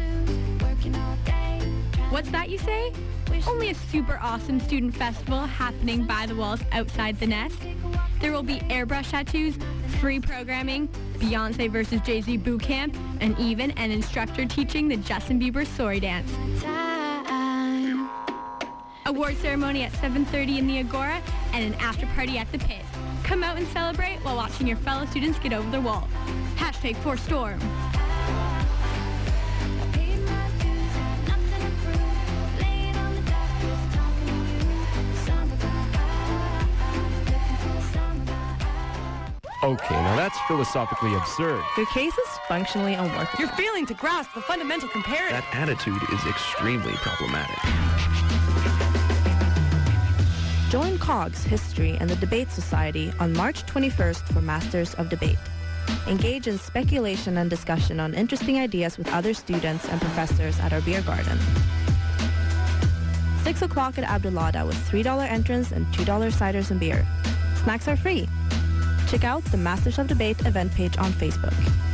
What's 2.09 2.31
that 2.31 2.49
you 2.49 2.57
say? 2.57 2.91
Only 3.47 3.69
a 3.69 3.75
super 3.75 4.19
awesome 4.21 4.59
student 4.59 4.95
festival 4.95 5.41
happening 5.41 6.05
by 6.05 6.25
the 6.25 6.33
walls 6.33 6.59
outside 6.71 7.19
the 7.19 7.27
nest. 7.27 7.59
There 8.19 8.31
will 8.31 8.41
be 8.41 8.57
airbrush 8.61 9.11
tattoos, 9.11 9.55
free 9.99 10.19
programming, 10.19 10.87
Beyonce 11.19 11.69
versus 11.69 12.01
Jay-Z 12.01 12.37
boot 12.37 12.63
camp, 12.63 12.97
and 13.21 13.37
even 13.37 13.69
an 13.71 13.91
instructor 13.91 14.45
teaching 14.45 14.87
the 14.87 14.97
Justin 14.97 15.39
Bieber 15.39 15.67
sorry 15.67 15.99
dance. 15.99 16.31
Award 19.05 19.37
ceremony 19.37 19.83
at 19.83 19.91
7.30 19.93 20.57
in 20.57 20.67
the 20.67 20.79
Agora 20.79 21.21
and 21.53 21.63
an 21.63 21.79
after 21.79 22.07
party 22.07 22.39
at 22.39 22.51
the 22.51 22.57
pit. 22.57 22.81
Come 23.23 23.43
out 23.43 23.57
and 23.57 23.67
celebrate 23.67 24.17
while 24.23 24.35
watching 24.35 24.65
your 24.65 24.77
fellow 24.77 25.05
students 25.05 25.37
get 25.37 25.53
over 25.53 25.69
their 25.69 25.81
wall. 25.81 26.07
Hashtag 26.55 26.95
for 26.97 27.17
storm. 27.17 27.59
Okay, 39.69 40.01
now 40.01 40.15
that's 40.15 40.39
philosophically 40.47 41.13
absurd. 41.13 41.63
Your 41.77 41.85
case 41.85 42.17
is 42.17 42.27
functionally 42.47 42.95
unworkable. 42.95 43.37
You're 43.37 43.49
failing 43.49 43.85
to 43.85 43.93
grasp 43.93 44.33
the 44.33 44.41
fundamental 44.41 44.89
comparative. 44.89 45.43
That 45.43 45.45
attitude 45.53 46.01
is 46.11 46.25
extremely 46.25 46.93
problematic. 46.93 47.55
Join 50.71 50.97
COGS 50.97 51.43
History 51.43 51.95
and 51.99 52.09
the 52.09 52.15
Debate 52.15 52.49
Society 52.49 53.13
on 53.19 53.31
March 53.33 53.63
21st 53.67 54.33
for 54.33 54.41
Masters 54.41 54.95
of 54.95 55.07
Debate. 55.07 55.37
Engage 56.07 56.47
in 56.47 56.57
speculation 56.57 57.37
and 57.37 57.47
discussion 57.47 57.99
on 57.99 58.15
interesting 58.15 58.57
ideas 58.57 58.97
with 58.97 59.07
other 59.13 59.35
students 59.35 59.87
and 59.87 60.01
professors 60.01 60.59
at 60.61 60.73
our 60.73 60.81
beer 60.81 61.03
garden. 61.03 61.37
6 63.43 63.61
o'clock 63.61 63.99
at 63.99 64.03
Abdulada 64.03 64.65
with 64.65 64.77
$3 64.89 65.29
entrance 65.29 65.71
and 65.71 65.85
$2 65.93 66.05
ciders 66.31 66.71
and 66.71 66.79
beer. 66.79 67.05
Snacks 67.63 67.87
are 67.87 67.95
free. 67.95 68.27
Check 69.09 69.23
out 69.23 69.43
the 69.45 69.57
Masters 69.57 69.97
of 69.97 70.05
Debate 70.05 70.45
event 70.45 70.71
page 70.71 70.95
on 70.99 71.11
Facebook. 71.13 71.88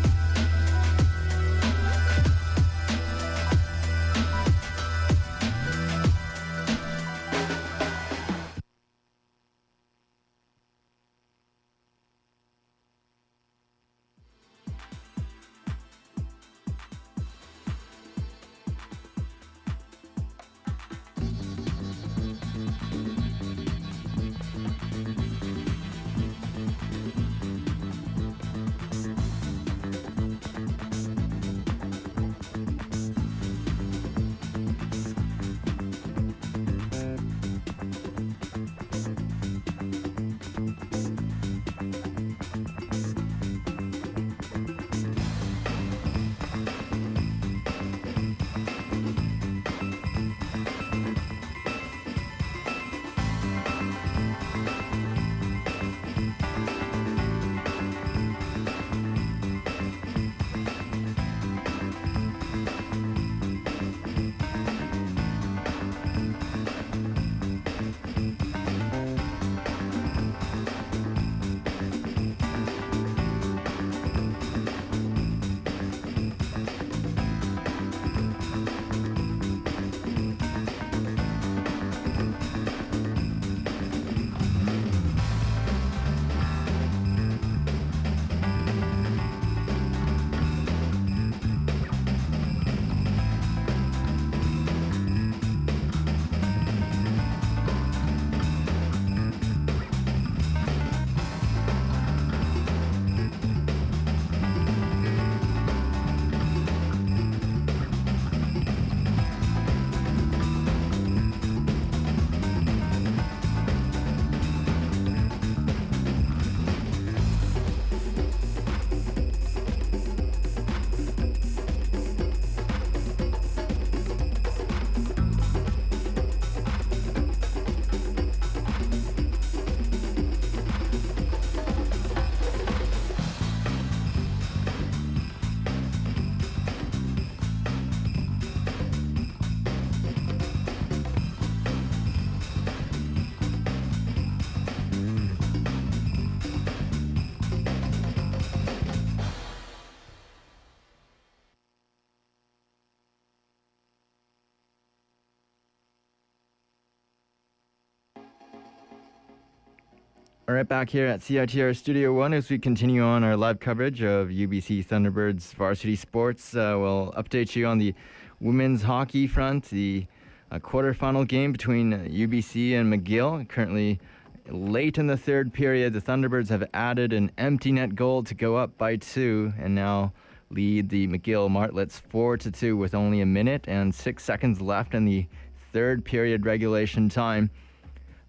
All 160.55 160.59
right, 160.59 160.68
back 160.70 160.89
here 160.89 161.05
at 161.07 161.20
CITR 161.20 161.75
Studio 161.75 162.13
One 162.13 162.33
as 162.33 162.50
we 162.50 162.57
continue 162.57 163.03
on 163.03 163.25
our 163.25 163.35
live 163.35 163.59
coverage 163.59 164.01
of 164.01 164.29
UBC 164.29 164.85
Thunderbirds 164.85 165.53
varsity 165.53 165.98
sports. 165.98 166.55
Uh, 166.55 166.77
we'll 166.79 167.13
update 167.18 167.57
you 167.57 167.65
on 167.65 167.77
the 167.77 167.94
women's 168.39 168.81
hockey 168.81 169.27
front, 169.27 169.65
the 169.65 170.05
uh, 170.51 170.59
quarterfinal 170.59 171.27
game 171.27 171.51
between 171.51 171.91
UBC 171.91 172.79
and 172.79 172.89
McGill. 172.89 173.46
Currently, 173.50 174.00
late 174.48 174.98
in 174.98 175.07
the 175.07 175.18
third 175.18 175.51
period, 175.51 175.91
the 175.91 176.00
Thunderbirds 176.00 176.48
have 176.48 176.63
added 176.74 177.11
an 177.11 177.31
empty 177.37 177.74
net 177.74 177.94
goal 177.94 178.24
to 178.24 178.33
go 178.33 178.55
up 178.55 178.77
by 178.77 178.96
two, 178.96 179.51
and 179.59 179.75
now 179.75 180.13
lead 180.51 180.87
the 180.87 181.05
McGill 181.09 181.50
Martlets 181.50 182.00
four 182.00 182.37
to 182.37 182.50
two 182.50 182.77
with 182.77 182.96
only 182.96 183.20
a 183.20 183.25
minute 183.25 183.65
and 183.68 183.94
six 183.94 184.24
seconds 184.24 184.61
left 184.61 184.94
in 184.94 185.03
the 185.03 185.27
third 185.74 186.05
period 186.05 186.46
regulation 186.46 187.09
time. 187.09 187.50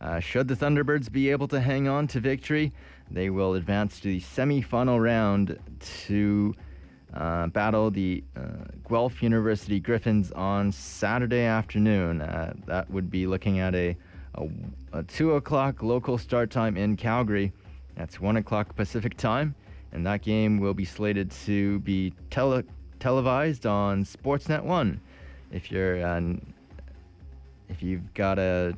Uh, 0.01 0.21
should 0.21 0.49
the 0.49 0.55
Thunderbirds 0.55 1.11
be 1.11 1.31
able 1.31 1.49
to 1.49 1.61
hang 1.61 1.89
on 1.89 2.07
to 2.09 2.21
victory, 2.21 2.73
they 3.11 3.31
will 3.31 3.55
advance 3.55 3.99
to 4.01 4.09
the 4.09 4.21
semi-final 4.21 5.01
round 5.01 5.59
to 5.81 6.55
uh, 7.15 7.47
battle 7.47 7.91
the 7.91 8.23
uh, 8.37 8.41
Guelph 8.89 9.23
University 9.23 9.81
Griffins 9.81 10.33
on 10.33 10.71
Saturday 10.71 11.45
afternoon. 11.45 12.21
Uh, 12.21 12.53
that 12.67 12.91
would 12.91 13.11
be 13.11 13.27
looking 13.27 13.59
at 13.59 13.75
a, 13.75 13.97
a, 14.35 14.49
a 14.93 15.03
2 15.05 15.35
o'clock 15.35 15.83
local 15.83 16.19
start 16.19 16.51
time 16.51 16.77
in 16.77 16.97
Calgary. 16.97 17.53
That's 17.97 18.21
1 18.21 18.37
o'clock 18.37 18.77
Pacific 18.77 19.17
time, 19.17 19.55
and 19.93 20.07
that 20.07 20.21
game 20.21 20.59
will 20.59 20.75
be 20.75 20.85
slated 20.85 21.31
to 21.47 21.79
be 21.81 22.13
tele- 22.31 22.65
televised 23.01 23.65
on 23.65 24.05
Sportsnet 24.05 24.63
1. 24.63 25.01
If 25.53 25.71
you're 25.71 26.05
uh, 26.05 26.21
if 27.69 27.83
you've 27.83 28.13
got 28.15 28.39
a 28.39 28.75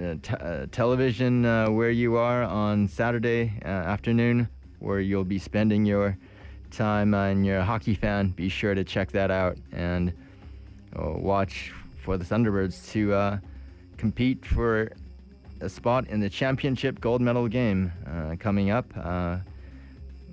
t- 0.00 0.34
uh, 0.40 0.66
television 0.72 1.44
uh, 1.44 1.70
where 1.70 1.90
you 1.90 2.16
are 2.16 2.42
on 2.42 2.88
Saturday 2.88 3.52
uh, 3.64 3.68
afternoon, 3.68 4.48
where 4.78 5.00
you'll 5.00 5.24
be 5.24 5.38
spending 5.38 5.84
your 5.84 6.16
time 6.70 7.12
and 7.12 7.44
you're 7.44 7.58
a 7.58 7.64
hockey 7.64 7.94
fan, 7.94 8.30
be 8.30 8.48
sure 8.48 8.74
to 8.74 8.82
check 8.82 9.10
that 9.12 9.30
out 9.30 9.58
and 9.72 10.12
uh, 10.98 11.10
watch 11.10 11.72
for 12.02 12.16
the 12.16 12.24
Thunderbirds 12.24 12.90
to 12.92 13.12
uh, 13.12 13.38
compete 13.98 14.44
for 14.46 14.90
a 15.60 15.68
spot 15.68 16.08
in 16.08 16.20
the 16.20 16.30
championship 16.30 17.00
gold 17.00 17.20
medal 17.20 17.46
game 17.46 17.92
coming 18.40 18.70
up. 18.70 18.86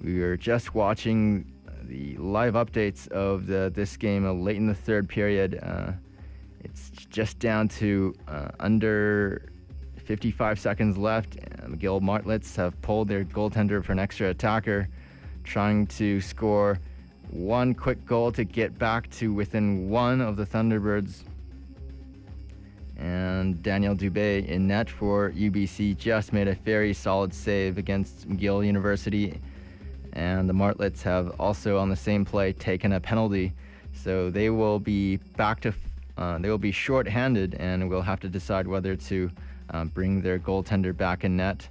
we 0.02 0.22
were 0.22 0.38
just 0.38 0.74
watching 0.74 1.52
the 1.84 2.16
live 2.16 2.54
updates 2.54 3.10
of 3.10 3.48
the, 3.48 3.70
this 3.76 3.98
game 3.98 4.24
late 4.46 4.56
in 4.56 4.68
the 4.68 4.74
third 4.74 5.10
period. 5.10 5.62
it's 6.64 6.90
just 7.10 7.40
down 7.40 7.68
to 7.68 8.16
under 8.62 9.50
55 10.08 10.58
seconds 10.58 10.98
left. 10.98 11.36
McGill 11.67 12.02
Martlets 12.02 12.56
have 12.56 12.82
pulled 12.82 13.10
their 13.10 13.26
goaltender 13.26 13.84
for 13.84 13.91
an 13.91 14.00
extra 14.00 14.30
attacker, 14.30 14.88
trying 15.43 15.86
to 15.88 16.22
score 16.22 16.80
one 17.30 17.76
quick 17.76 18.06
goal 18.06 18.32
to 18.32 18.46
get 18.46 18.80
back 18.80 19.10
to 19.12 19.34
within 19.34 19.89
one 19.89 20.22
of 20.22 20.38
the 20.38 20.46
Thunderbirds. 20.46 21.24
And 22.96 23.62
Danielle 23.62 23.96
Dubé 23.96 24.48
in 24.48 24.65
net 24.65 24.89
for 24.89 25.32
UBC 25.32 25.98
just 25.98 26.32
made 26.32 26.48
a 26.48 26.54
very 26.54 26.93
solid 26.93 27.34
save 27.34 27.78
against 27.78 28.30
McGill 28.30 28.65
University. 28.65 29.41
And 30.13 30.48
the 30.48 30.54
Martlets 30.54 31.04
have 31.04 31.38
also 31.38 31.78
on 31.78 31.89
the 31.89 31.98
same 31.98 32.24
play 32.24 32.54
taken 32.54 32.93
a 32.93 33.00
penalty. 33.02 33.52
So 33.93 34.32
they 34.32 34.50
will 34.50 34.80
be 34.80 35.17
back 35.36 35.60
to, 35.62 35.74
uh, 36.17 36.38
they 36.38 36.50
will 36.50 36.58
be 36.58 36.72
short-handed 36.72 37.56
and 37.56 37.89
will 37.89 38.02
have 38.02 38.22
to 38.22 38.30
decide 38.30 38.67
whether 38.67 38.96
to 38.96 39.30
uh, 39.70 39.86
bring 39.86 40.22
their 40.22 40.40
goaltender 40.40 40.96
back 40.96 41.24
in 41.24 41.38
net 41.38 41.68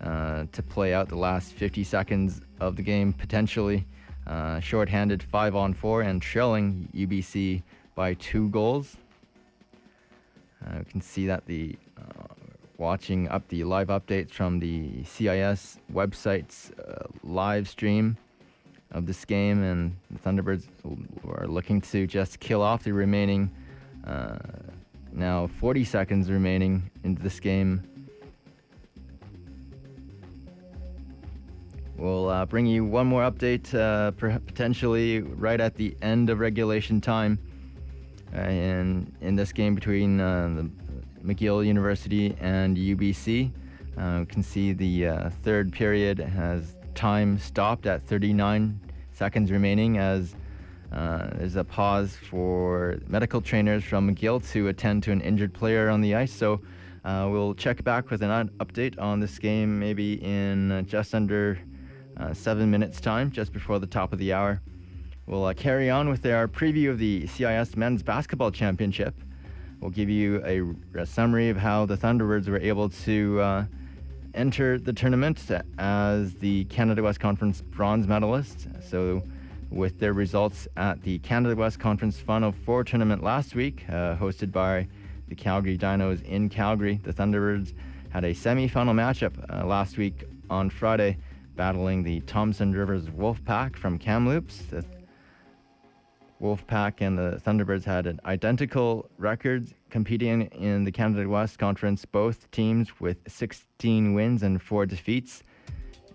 uh, 0.00 0.44
to 0.52 0.62
play 0.62 0.94
out 0.94 1.08
the 1.08 1.16
last 1.16 1.52
50 1.52 1.84
seconds 1.84 2.40
of 2.60 2.76
the 2.76 2.82
game, 2.82 3.12
potentially 3.12 3.86
uh, 4.26 4.60
shorthanded 4.60 5.22
5 5.22 5.56
on 5.56 5.74
4 5.74 6.02
and 6.02 6.22
trailing 6.22 6.88
UBC 6.94 7.62
by 7.94 8.14
two 8.14 8.48
goals. 8.50 8.96
Uh, 10.64 10.78
we 10.78 10.84
can 10.84 11.00
see 11.00 11.26
that 11.26 11.44
the 11.46 11.76
uh, 11.98 12.24
watching 12.78 13.28
up 13.28 13.46
the 13.48 13.64
live 13.64 13.88
updates 13.88 14.30
from 14.30 14.58
the 14.58 15.04
CIS 15.04 15.78
website's 15.92 16.70
uh, 16.72 17.06
live 17.22 17.68
stream 17.68 18.16
of 18.90 19.06
this 19.06 19.24
game, 19.24 19.62
and 19.62 19.96
the 20.10 20.18
Thunderbirds 20.18 20.66
are 21.28 21.46
looking 21.46 21.80
to 21.80 22.06
just 22.06 22.40
kill 22.40 22.62
off 22.62 22.84
the 22.84 22.92
remaining 22.92 23.50
now 25.14 25.46
40 25.46 25.84
seconds 25.84 26.30
remaining 26.30 26.90
into 27.04 27.22
this 27.22 27.38
game. 27.40 27.82
We'll 31.96 32.28
uh, 32.28 32.44
bring 32.44 32.66
you 32.66 32.84
one 32.84 33.06
more 33.06 33.22
update, 33.22 33.72
uh, 33.72 34.10
potentially 34.10 35.20
right 35.20 35.60
at 35.60 35.76
the 35.76 35.96
end 36.02 36.28
of 36.28 36.40
regulation 36.40 37.00
time. 37.00 37.38
Uh, 38.34 38.40
in, 38.40 39.16
in 39.20 39.36
this 39.36 39.52
game 39.52 39.76
between 39.76 40.20
uh, 40.20 40.64
McGill 41.24 41.64
University 41.64 42.36
and 42.40 42.76
UBC, 42.76 43.52
uh, 43.96 44.16
we 44.20 44.26
can 44.26 44.42
see 44.42 44.72
the 44.72 45.06
uh, 45.06 45.30
third 45.30 45.72
period 45.72 46.18
has 46.18 46.74
time 46.96 47.38
stopped 47.38 47.86
at 47.86 48.02
39 48.02 48.80
seconds 49.12 49.52
remaining 49.52 49.98
as 49.98 50.34
uh, 50.94 51.28
there's 51.34 51.56
a 51.56 51.64
pause 51.64 52.16
for 52.30 53.00
medical 53.08 53.40
trainers 53.40 53.82
from 53.82 54.14
McGill 54.14 54.48
to 54.52 54.68
attend 54.68 55.02
to 55.02 55.10
an 55.10 55.20
injured 55.20 55.52
player 55.52 55.90
on 55.90 56.00
the 56.00 56.14
ice. 56.14 56.32
So 56.32 56.60
uh, 57.04 57.28
we'll 57.30 57.54
check 57.54 57.82
back 57.82 58.10
with 58.10 58.22
an 58.22 58.48
update 58.60 59.00
on 59.00 59.18
this 59.18 59.38
game 59.40 59.80
maybe 59.80 60.22
in 60.22 60.70
uh, 60.70 60.82
just 60.82 61.12
under 61.12 61.58
uh, 62.16 62.32
seven 62.32 62.70
minutes' 62.70 63.00
time, 63.00 63.32
just 63.32 63.52
before 63.52 63.80
the 63.80 63.88
top 63.88 64.12
of 64.12 64.20
the 64.20 64.32
hour. 64.32 64.62
We'll 65.26 65.46
uh, 65.46 65.54
carry 65.54 65.90
on 65.90 66.08
with 66.08 66.24
our 66.26 66.46
preview 66.46 66.90
of 66.90 66.98
the 66.98 67.26
CIS 67.26 67.76
Men's 67.76 68.04
Basketball 68.04 68.52
Championship. 68.52 69.16
We'll 69.80 69.90
give 69.90 70.08
you 70.08 70.42
a, 70.44 71.00
a 71.00 71.06
summary 71.06 71.48
of 71.48 71.56
how 71.56 71.86
the 71.86 71.96
Thunderbirds 71.96 72.48
were 72.48 72.60
able 72.60 72.88
to 72.88 73.40
uh, 73.40 73.64
enter 74.34 74.78
the 74.78 74.92
tournament 74.92 75.50
as 75.76 76.34
the 76.34 76.64
Canada 76.66 77.02
West 77.02 77.18
Conference 77.18 77.62
bronze 77.62 78.06
medalist. 78.06 78.68
So 78.88 79.24
with 79.74 79.98
their 79.98 80.12
results 80.12 80.68
at 80.76 81.02
the 81.02 81.18
Canada 81.18 81.56
West 81.56 81.80
Conference 81.80 82.18
Final 82.18 82.52
Four 82.52 82.84
tournament 82.84 83.22
last 83.22 83.54
week, 83.54 83.84
uh, 83.88 84.16
hosted 84.16 84.52
by 84.52 84.86
the 85.28 85.34
Calgary 85.34 85.76
Dinos 85.76 86.22
in 86.24 86.48
Calgary. 86.48 87.00
The 87.02 87.12
Thunderbirds 87.12 87.74
had 88.10 88.24
a 88.24 88.32
semi-final 88.32 88.94
matchup 88.94 89.32
uh, 89.52 89.66
last 89.66 89.96
week 89.96 90.24
on 90.48 90.70
Friday, 90.70 91.18
battling 91.56 92.02
the 92.02 92.20
Thompson 92.20 92.72
Rivers 92.72 93.06
Wolfpack 93.06 93.76
from 93.76 93.98
Kamloops. 93.98 94.62
The 94.70 94.84
Wolfpack 96.40 97.00
and 97.00 97.18
the 97.18 97.40
Thunderbirds 97.44 97.84
had 97.84 98.06
an 98.06 98.20
identical 98.24 99.08
records 99.18 99.74
competing 99.90 100.42
in 100.48 100.84
the 100.84 100.92
Canada 100.92 101.28
West 101.28 101.58
Conference, 101.58 102.04
both 102.04 102.50
teams 102.50 103.00
with 103.00 103.16
16 103.26 104.14
wins 104.14 104.42
and 104.42 104.62
4 104.62 104.86
defeats. 104.86 105.42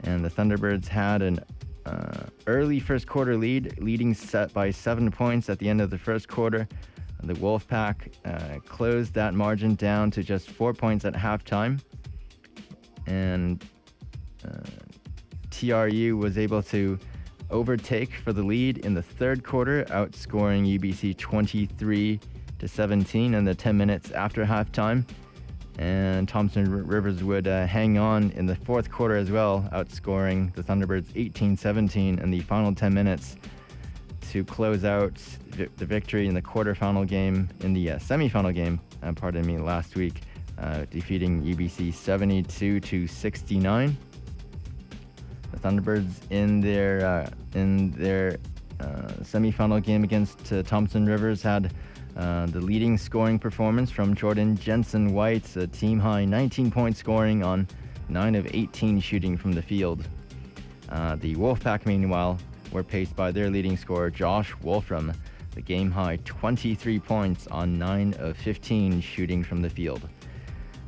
And 0.04 0.24
the 0.24 0.30
Thunderbirds 0.30 0.88
had 0.88 1.22
an 1.22 1.40
uh, 1.86 2.24
early 2.48 2.80
first 2.80 3.08
quarter 3.08 3.38
lead, 3.38 3.80
leading 3.80 4.14
set 4.14 4.54
by 4.54 4.72
seven 4.72 5.12
points 5.12 5.50
at 5.50 5.60
the 5.60 5.70
end 5.70 5.82
of 5.82 5.90
the 5.90 5.98
first 5.98 6.28
quarter. 6.28 6.68
The 7.22 7.34
Wolfpack 7.34 8.14
uh, 8.26 8.60
closed 8.68 9.14
that 9.14 9.34
margin 9.34 9.76
down 9.76 10.10
to 10.12 10.24
just 10.24 10.50
four 10.50 10.74
points 10.74 11.04
at 11.04 11.14
halftime. 11.14 11.82
And 13.08 13.64
uh, 14.46 14.62
TRU 15.52 16.16
was 16.18 16.38
able 16.38 16.64
to 16.64 16.98
overtake 17.50 18.14
for 18.16 18.32
the 18.32 18.44
lead 18.44 18.80
in 18.80 18.94
the 18.94 19.02
third 19.02 19.44
quarter, 19.44 19.84
outscoring 19.86 20.80
UBC 20.80 21.18
23 21.18 22.20
to 22.60 22.68
17 22.68 23.34
in 23.34 23.44
the 23.44 23.56
10 23.56 23.78
minutes 23.78 24.12
after 24.12 24.46
halftime 24.46 25.06
and 25.80 26.28
Thompson 26.28 26.86
Rivers 26.86 27.24
would 27.24 27.48
uh, 27.48 27.66
hang 27.66 27.98
on 27.98 28.32
in 28.32 28.46
the 28.46 28.56
fourth 28.56 28.92
quarter 28.92 29.16
as 29.16 29.32
well, 29.32 29.68
outscoring 29.72 30.54
the 30.54 30.62
Thunderbirds 30.62 31.06
18-17 31.14 32.22
in 32.22 32.30
the 32.30 32.42
final 32.42 32.76
10 32.76 32.94
minutes 32.94 33.38
to 34.30 34.44
close 34.44 34.84
out 34.84 35.18
the 35.56 35.86
victory 35.86 36.28
in 36.28 36.34
the 36.34 36.42
quarterfinal 36.42 37.08
game, 37.08 37.48
in 37.62 37.72
the 37.72 37.92
uh, 37.92 37.98
semifinal 37.98 38.54
game, 38.54 38.82
uh, 39.04 39.14
pardon 39.14 39.48
me, 39.48 39.58
last 39.58 39.96
week, 39.96 40.22
uh, 40.58 40.84
defeating 40.92 41.42
UBC 41.44 41.94
72 41.94 42.82
to 42.82 43.08
69. 43.08 43.98
The 45.52 45.58
Thunderbirds 45.58 46.30
in 46.30 46.60
their 46.60 47.06
uh, 47.06 47.30
in 47.58 47.92
their 47.92 48.38
uh, 48.82 49.14
semifinal 49.24 49.82
game 49.82 50.04
against 50.04 50.52
uh, 50.52 50.62
Thompson 50.64 51.06
Rivers 51.06 51.42
had 51.42 51.74
uh, 52.18 52.46
the 52.48 52.60
leading 52.60 52.98
scoring 52.98 53.40
performance 53.40 53.92
from 53.92 54.16
Jordan 54.16 54.58
Jensen-Whyte, 54.58 55.56
a 55.56 55.68
team 55.68 56.00
high 56.00 56.26
19 56.26 56.72
point 56.72 56.98
scoring 56.98 57.44
on 57.44 57.68
9 58.10 58.36
of 58.36 58.48
18 58.54 59.00
shooting 59.00 59.38
from 59.38 59.54
the 59.54 59.62
field. 59.62 60.08
Uh, 60.90 61.16
the 61.16 61.36
Wolfpack, 61.36 61.86
meanwhile, 61.86 62.38
were 62.72 62.84
paced 62.84 63.16
by 63.16 63.32
their 63.32 63.50
leading 63.50 63.78
scorer 63.78 64.10
Josh 64.10 64.54
Wolfram, 64.62 65.14
the 65.56 65.62
game 65.62 65.92
high 65.92 66.18
23 66.26 67.00
points 67.00 67.48
on 67.48 67.78
9 67.78 68.16
of 68.20 68.38
15 68.38 69.02
shooting 69.02 69.44
from 69.44 69.62
the 69.62 69.70
field. 69.70 70.08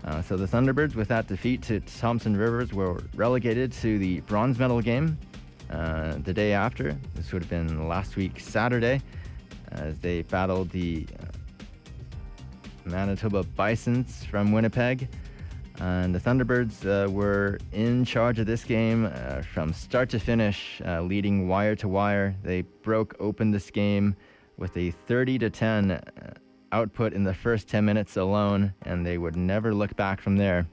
Uh, 0.03 0.21
so 0.21 0.35
the 0.35 0.47
Thunderbirds, 0.47 0.95
with 0.95 1.07
that 1.09 1.27
defeat 1.27 1.61
to 1.63 1.79
Thompson 1.81 2.35
Rivers, 2.35 2.73
were 2.73 3.03
relegated 3.15 3.71
to 3.73 3.99
the 3.99 4.21
bronze 4.21 4.57
medal 4.57 4.81
game 4.81 5.17
uh, 5.69 6.15
the 6.23 6.33
day 6.33 6.53
after. 6.53 6.97
This 7.13 7.31
would 7.31 7.43
have 7.43 7.49
been 7.49 7.87
last 7.87 8.15
week, 8.15 8.39
Saturday, 8.39 9.01
as 9.71 9.99
they 9.99 10.23
battled 10.23 10.69
the 10.69 11.05
uh, 11.19 11.25
Manitoba 12.85 13.43
Bisons 13.43 14.25
from 14.25 14.51
Winnipeg. 14.51 15.07
And 15.79 16.13
the 16.13 16.19
Thunderbirds 16.19 16.85
uh, 16.85 17.09
were 17.09 17.57
in 17.71 18.05
charge 18.05 18.37
of 18.37 18.45
this 18.45 18.63
game 18.63 19.05
uh, 19.05 19.41
from 19.41 19.73
start 19.73 20.09
to 20.11 20.19
finish, 20.19 20.81
uh, 20.85 21.01
leading 21.01 21.47
wire 21.47 21.75
to 21.77 21.87
wire. 21.87 22.35
They 22.43 22.61
broke 22.61 23.15
open 23.19 23.51
this 23.51 23.71
game 23.71 24.15
with 24.57 24.77
a 24.77 24.91
30 24.91 25.39
to 25.39 25.49
10 25.49 25.91
uh, 25.91 26.01
output 26.71 27.13
in 27.13 27.23
the 27.23 27.33
first 27.33 27.67
10 27.67 27.83
minutes 27.83 28.15
alone, 28.17 28.73
and 28.83 29.05
they 29.05 29.17
would 29.17 29.35
never 29.35 29.73
look 29.73 29.95
back 29.95 30.21
from 30.21 30.37
there, 30.37 30.67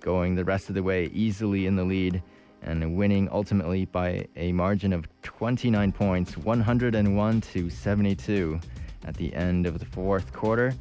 going 0.00 0.34
the 0.34 0.44
rest 0.44 0.68
of 0.68 0.74
the 0.74 0.82
way 0.82 1.10
easily 1.12 1.66
in 1.66 1.76
the 1.76 1.84
lead 1.84 2.22
and 2.62 2.96
winning 2.96 3.28
ultimately 3.30 3.84
by 3.86 4.26
a 4.36 4.52
margin 4.52 4.92
of 4.92 5.06
29 5.22 5.92
points, 5.92 6.36
101 6.36 7.40
to 7.40 7.70
72 7.70 8.60
at 9.06 9.16
the 9.16 9.34
end 9.34 9.66
of 9.66 9.78
the 9.78 9.84
fourth 9.86 10.32
quarter. 10.32 10.74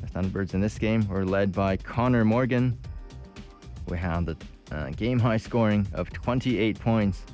The 0.00 0.06
Thunderbirds 0.06 0.54
in 0.54 0.60
this 0.60 0.78
game 0.78 1.06
were 1.08 1.24
led 1.24 1.52
by 1.52 1.76
Connor 1.76 2.24
Morgan, 2.24 2.78
who 3.88 3.94
had 3.94 4.26
the 4.26 4.36
uh, 4.70 4.90
game 4.90 5.18
high 5.18 5.36
scoring 5.36 5.86
of 5.92 6.12
28 6.12 6.78
points 6.78 7.24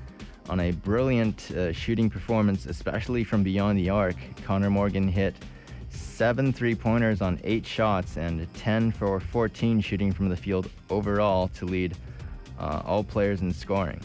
on 0.49 0.61
a 0.61 0.73
brilliant 0.73 1.51
uh, 1.53 1.73
shooting 1.73 2.11
performance, 2.11 2.67
especially 2.67 3.23
from 3.23 3.43
beyond 3.43 3.79
the 3.79 3.89
arc. 3.89 4.17
Connor 4.45 4.71
Morgan 4.71 5.07
hit 5.07 5.35
seven 5.91 6.53
three 6.53 6.75
pointers 6.75 7.21
on 7.21 7.41
eight 7.45 7.67
shots 7.67 8.17
and 8.17 8.53
10 8.55 8.93
for 8.93 9.21
14 9.21 9.81
shooting 9.81 10.13
from 10.13 10.29
the 10.29 10.37
field 10.37 10.69
overall 10.91 11.49
to 11.49 11.65
lead 11.65 11.97
uh, 12.61 12.83
all 12.85 13.03
players 13.03 13.41
in 13.41 13.53
scoring. 13.53 14.01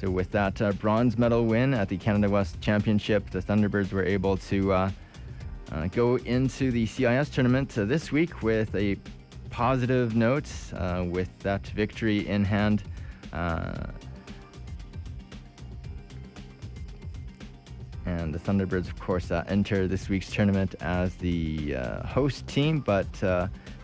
So, 0.00 0.10
with 0.10 0.30
that 0.32 0.60
uh, 0.60 0.72
bronze 0.72 1.16
medal 1.16 1.46
win 1.46 1.72
at 1.72 1.88
the 1.88 1.96
Canada 1.96 2.28
West 2.28 2.60
Championship, 2.60 3.30
the 3.30 3.40
Thunderbirds 3.40 3.92
were 3.92 4.04
able 4.04 4.36
to 4.36 4.72
uh, 4.72 4.90
uh 5.72 5.86
go 5.88 6.16
into 6.16 6.70
the 6.70 6.84
CIS 6.86 7.30
tournament 7.30 7.78
uh, 7.78 7.84
this 7.84 8.12
week 8.12 8.42
with 8.42 8.74
a 8.74 8.96
positive 9.48 10.14
note, 10.14 10.50
uh, 10.74 11.04
with 11.08 11.30
that 11.38 11.66
victory 11.68 12.28
in 12.28 12.44
hand. 12.44 12.82
and 18.04 18.32
the 18.32 18.38
Thunderbirds, 18.38 18.86
of 18.86 19.00
course, 19.00 19.30
enter 19.30 19.88
this 19.88 20.08
week's 20.08 20.30
tournament 20.30 20.74
as 20.80 21.14
the 21.16 21.74
host 22.04 22.46
team, 22.46 22.80
but 22.80 23.08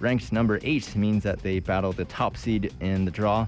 ranked 0.03 0.33
number 0.33 0.59
eight 0.63 0.95
means 0.97 1.23
that 1.23 1.39
they 1.39 1.61
battle 1.61 1.93
the 1.93 2.05
top 2.05 2.37
seed 2.37 2.75
in 2.81 3.05
the 3.05 3.11
draw, 3.11 3.47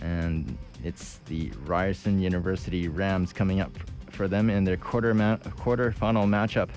and 0.00 0.56
it's 0.84 1.18
the 1.26 1.50
Ryerson 1.66 2.20
University 2.20 2.88
Rams 2.88 3.32
coming 3.32 3.60
up 3.60 3.72
for 4.10 4.28
them 4.28 4.48
in 4.48 4.64
their 4.64 4.76
quarter 4.76 5.12
ma- 5.12 5.36
quarter 5.56 5.90
final 5.90 6.24
matchup 6.24 6.70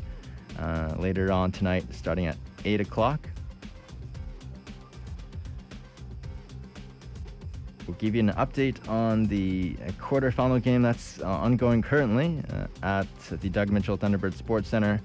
uh, 0.60 0.96
later 0.98 1.32
on 1.32 1.52
tonight, 1.52 1.86
starting 1.92 2.26
at 2.26 2.36
eight 2.66 2.82
o'clock. 2.82 3.30
We'll 7.86 7.98
give 7.98 8.16
you 8.16 8.22
an 8.22 8.32
update 8.32 8.88
on 8.90 9.26
the 9.28 9.74
quarterfinal 10.00 10.64
game 10.64 10.82
that's 10.82 11.20
uh, 11.20 11.28
ongoing 11.28 11.82
currently 11.82 12.42
uh, 12.52 12.68
at 12.82 13.08
the 13.30 13.50
Doug 13.50 13.70
Mitchell 13.70 13.98
Thunderbird 13.98 14.34
Sports 14.34 14.70
Center 14.70 15.00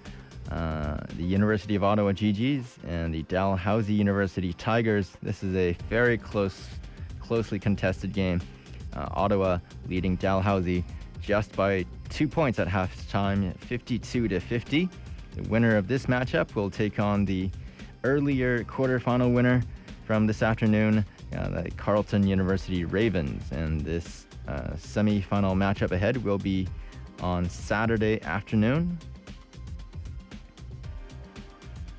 uh, 0.51 0.99
the 1.17 1.25
University 1.25 1.75
of 1.75 1.83
Ottawa 1.83 2.13
GGs 2.13 2.65
and 2.87 3.13
the 3.13 3.23
Dalhousie 3.25 3.93
University 3.93 4.53
Tigers. 4.53 5.13
This 5.23 5.43
is 5.43 5.55
a 5.57 5.73
very 5.89 6.17
close, 6.17 6.69
closely 7.21 7.59
contested 7.59 8.13
game. 8.13 8.41
Uh, 8.95 9.09
Ottawa 9.13 9.59
leading 9.89 10.17
Dalhousie 10.17 10.85
just 11.21 11.55
by 11.57 11.85
two 12.09 12.29
points 12.29 12.59
at 12.59 12.69
halftime, 12.69 13.59
52 13.59 14.29
to 14.29 14.41
50. 14.41 14.89
The 15.35 15.43
winner 15.49 15.77
of 15.77 15.89
this 15.89 16.07
matchup 16.07 16.55
will 16.55 16.71
take 16.71 17.01
on 17.01 17.25
the 17.25 17.51
earlier 18.05 18.63
quarterfinal 18.65 19.35
winner 19.35 19.63
from 20.05 20.27
this 20.27 20.43
afternoon, 20.43 21.05
uh, 21.37 21.49
the 21.49 21.71
Carleton 21.73 22.25
University 22.27 22.85
Ravens. 22.85 23.51
And 23.51 23.81
this 23.81 24.27
uh, 24.47 24.77
semi-final 24.77 25.57
matchup 25.57 25.91
ahead 25.91 26.23
will 26.25 26.39
be 26.39 26.69
on 27.21 27.49
Saturday 27.51 28.23
afternoon 28.23 28.97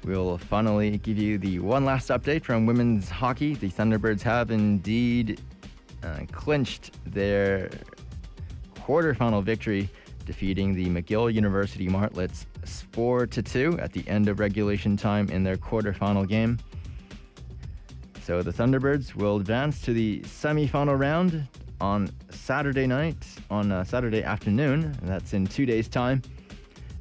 We'll 0.08 0.38
finally 0.38 0.98
give 1.00 1.18
you 1.18 1.38
the 1.38 1.60
one 1.60 1.84
last 1.84 2.08
update 2.08 2.46
from 2.46 2.66
women's 2.66 3.10
hockey. 3.10 3.56
The 3.56 3.70
Thunderbirds 3.70 4.22
have 4.22 4.52
indeed 4.52 5.42
uh, 6.02 6.22
clinched 6.32 6.92
their 7.06 7.70
quarterfinal 8.76 9.44
victory, 9.44 9.90
defeating 10.26 10.74
the 10.74 10.86
McGill 10.86 11.34
University 11.34 11.90
Martlets 11.90 12.46
4 12.94 13.28
to 13.28 13.42
2 13.44 13.80
at 13.82 13.92
the 13.92 14.08
end 14.08 14.30
of 14.30 14.40
regulation 14.40 14.96
time 14.96 15.30
in 15.30 15.44
their 15.44 15.58
quarterfinal 15.58 16.26
game. 16.26 16.58
So 18.24 18.42
the 18.42 18.54
Thunderbirds 18.54 19.14
will 19.14 19.36
advance 19.36 19.82
to 19.82 19.94
the 19.94 20.22
semifinal 20.22 20.98
round 20.98 21.46
on 21.82 22.10
Saturday 22.30 22.88
night, 22.88 23.28
on 23.52 23.74
uh, 23.74 23.84
Saturday 23.84 24.24
afternoon. 24.24 24.98
That's 25.02 25.34
in 25.34 25.46
two 25.46 25.66
days' 25.66 25.90
time 25.90 26.22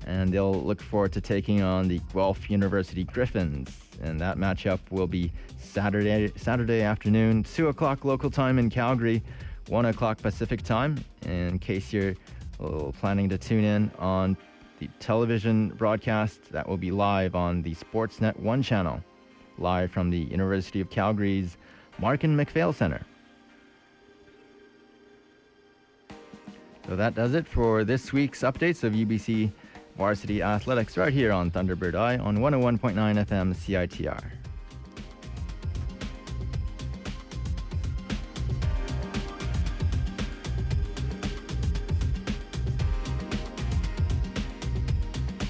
and 0.06 0.32
they'll 0.32 0.54
look 0.54 0.80
forward 0.80 1.12
to 1.12 1.20
taking 1.20 1.62
on 1.62 1.88
the 1.88 2.00
Guelph 2.12 2.48
University 2.48 3.04
Griffins. 3.04 3.76
And 4.02 4.20
that 4.20 4.38
matchup 4.38 4.78
will 4.90 5.06
be 5.06 5.32
Saturday 5.58 6.32
Saturday 6.36 6.82
afternoon, 6.82 7.42
two 7.42 7.68
o'clock 7.68 8.04
local 8.04 8.30
time 8.30 8.58
in 8.58 8.70
Calgary, 8.70 9.22
one 9.68 9.86
o'clock 9.86 10.18
Pacific 10.22 10.62
time. 10.62 11.04
In 11.22 11.58
case 11.58 11.92
you're 11.92 12.14
uh, 12.60 12.92
planning 12.92 13.28
to 13.28 13.38
tune 13.38 13.64
in 13.64 13.90
on 13.98 14.36
the 14.78 14.88
television 15.00 15.70
broadcast, 15.70 16.52
that 16.52 16.68
will 16.68 16.76
be 16.76 16.90
live 16.90 17.34
on 17.34 17.62
the 17.62 17.74
Sportsnet 17.74 18.38
One 18.38 18.62
channel, 18.62 19.02
live 19.58 19.90
from 19.90 20.10
the 20.10 20.18
University 20.18 20.80
of 20.80 20.90
Calgary's 20.90 21.56
Markin 21.98 22.36
MacPhail 22.36 22.72
Center. 22.72 23.00
So 26.86 26.94
that 26.94 27.16
does 27.16 27.34
it 27.34 27.48
for 27.48 27.82
this 27.82 28.12
week's 28.12 28.42
updates 28.42 28.84
of 28.84 28.92
UBC 28.92 29.50
varsity 29.96 30.42
athletics 30.42 30.96
right 30.96 31.12
here 31.12 31.32
on 31.32 31.50
Thunderbird 31.50 31.94
Eye 31.94 32.18
on 32.18 32.38
101.9 32.38 32.94
FM 32.94 33.54
CITR. 33.54 34.45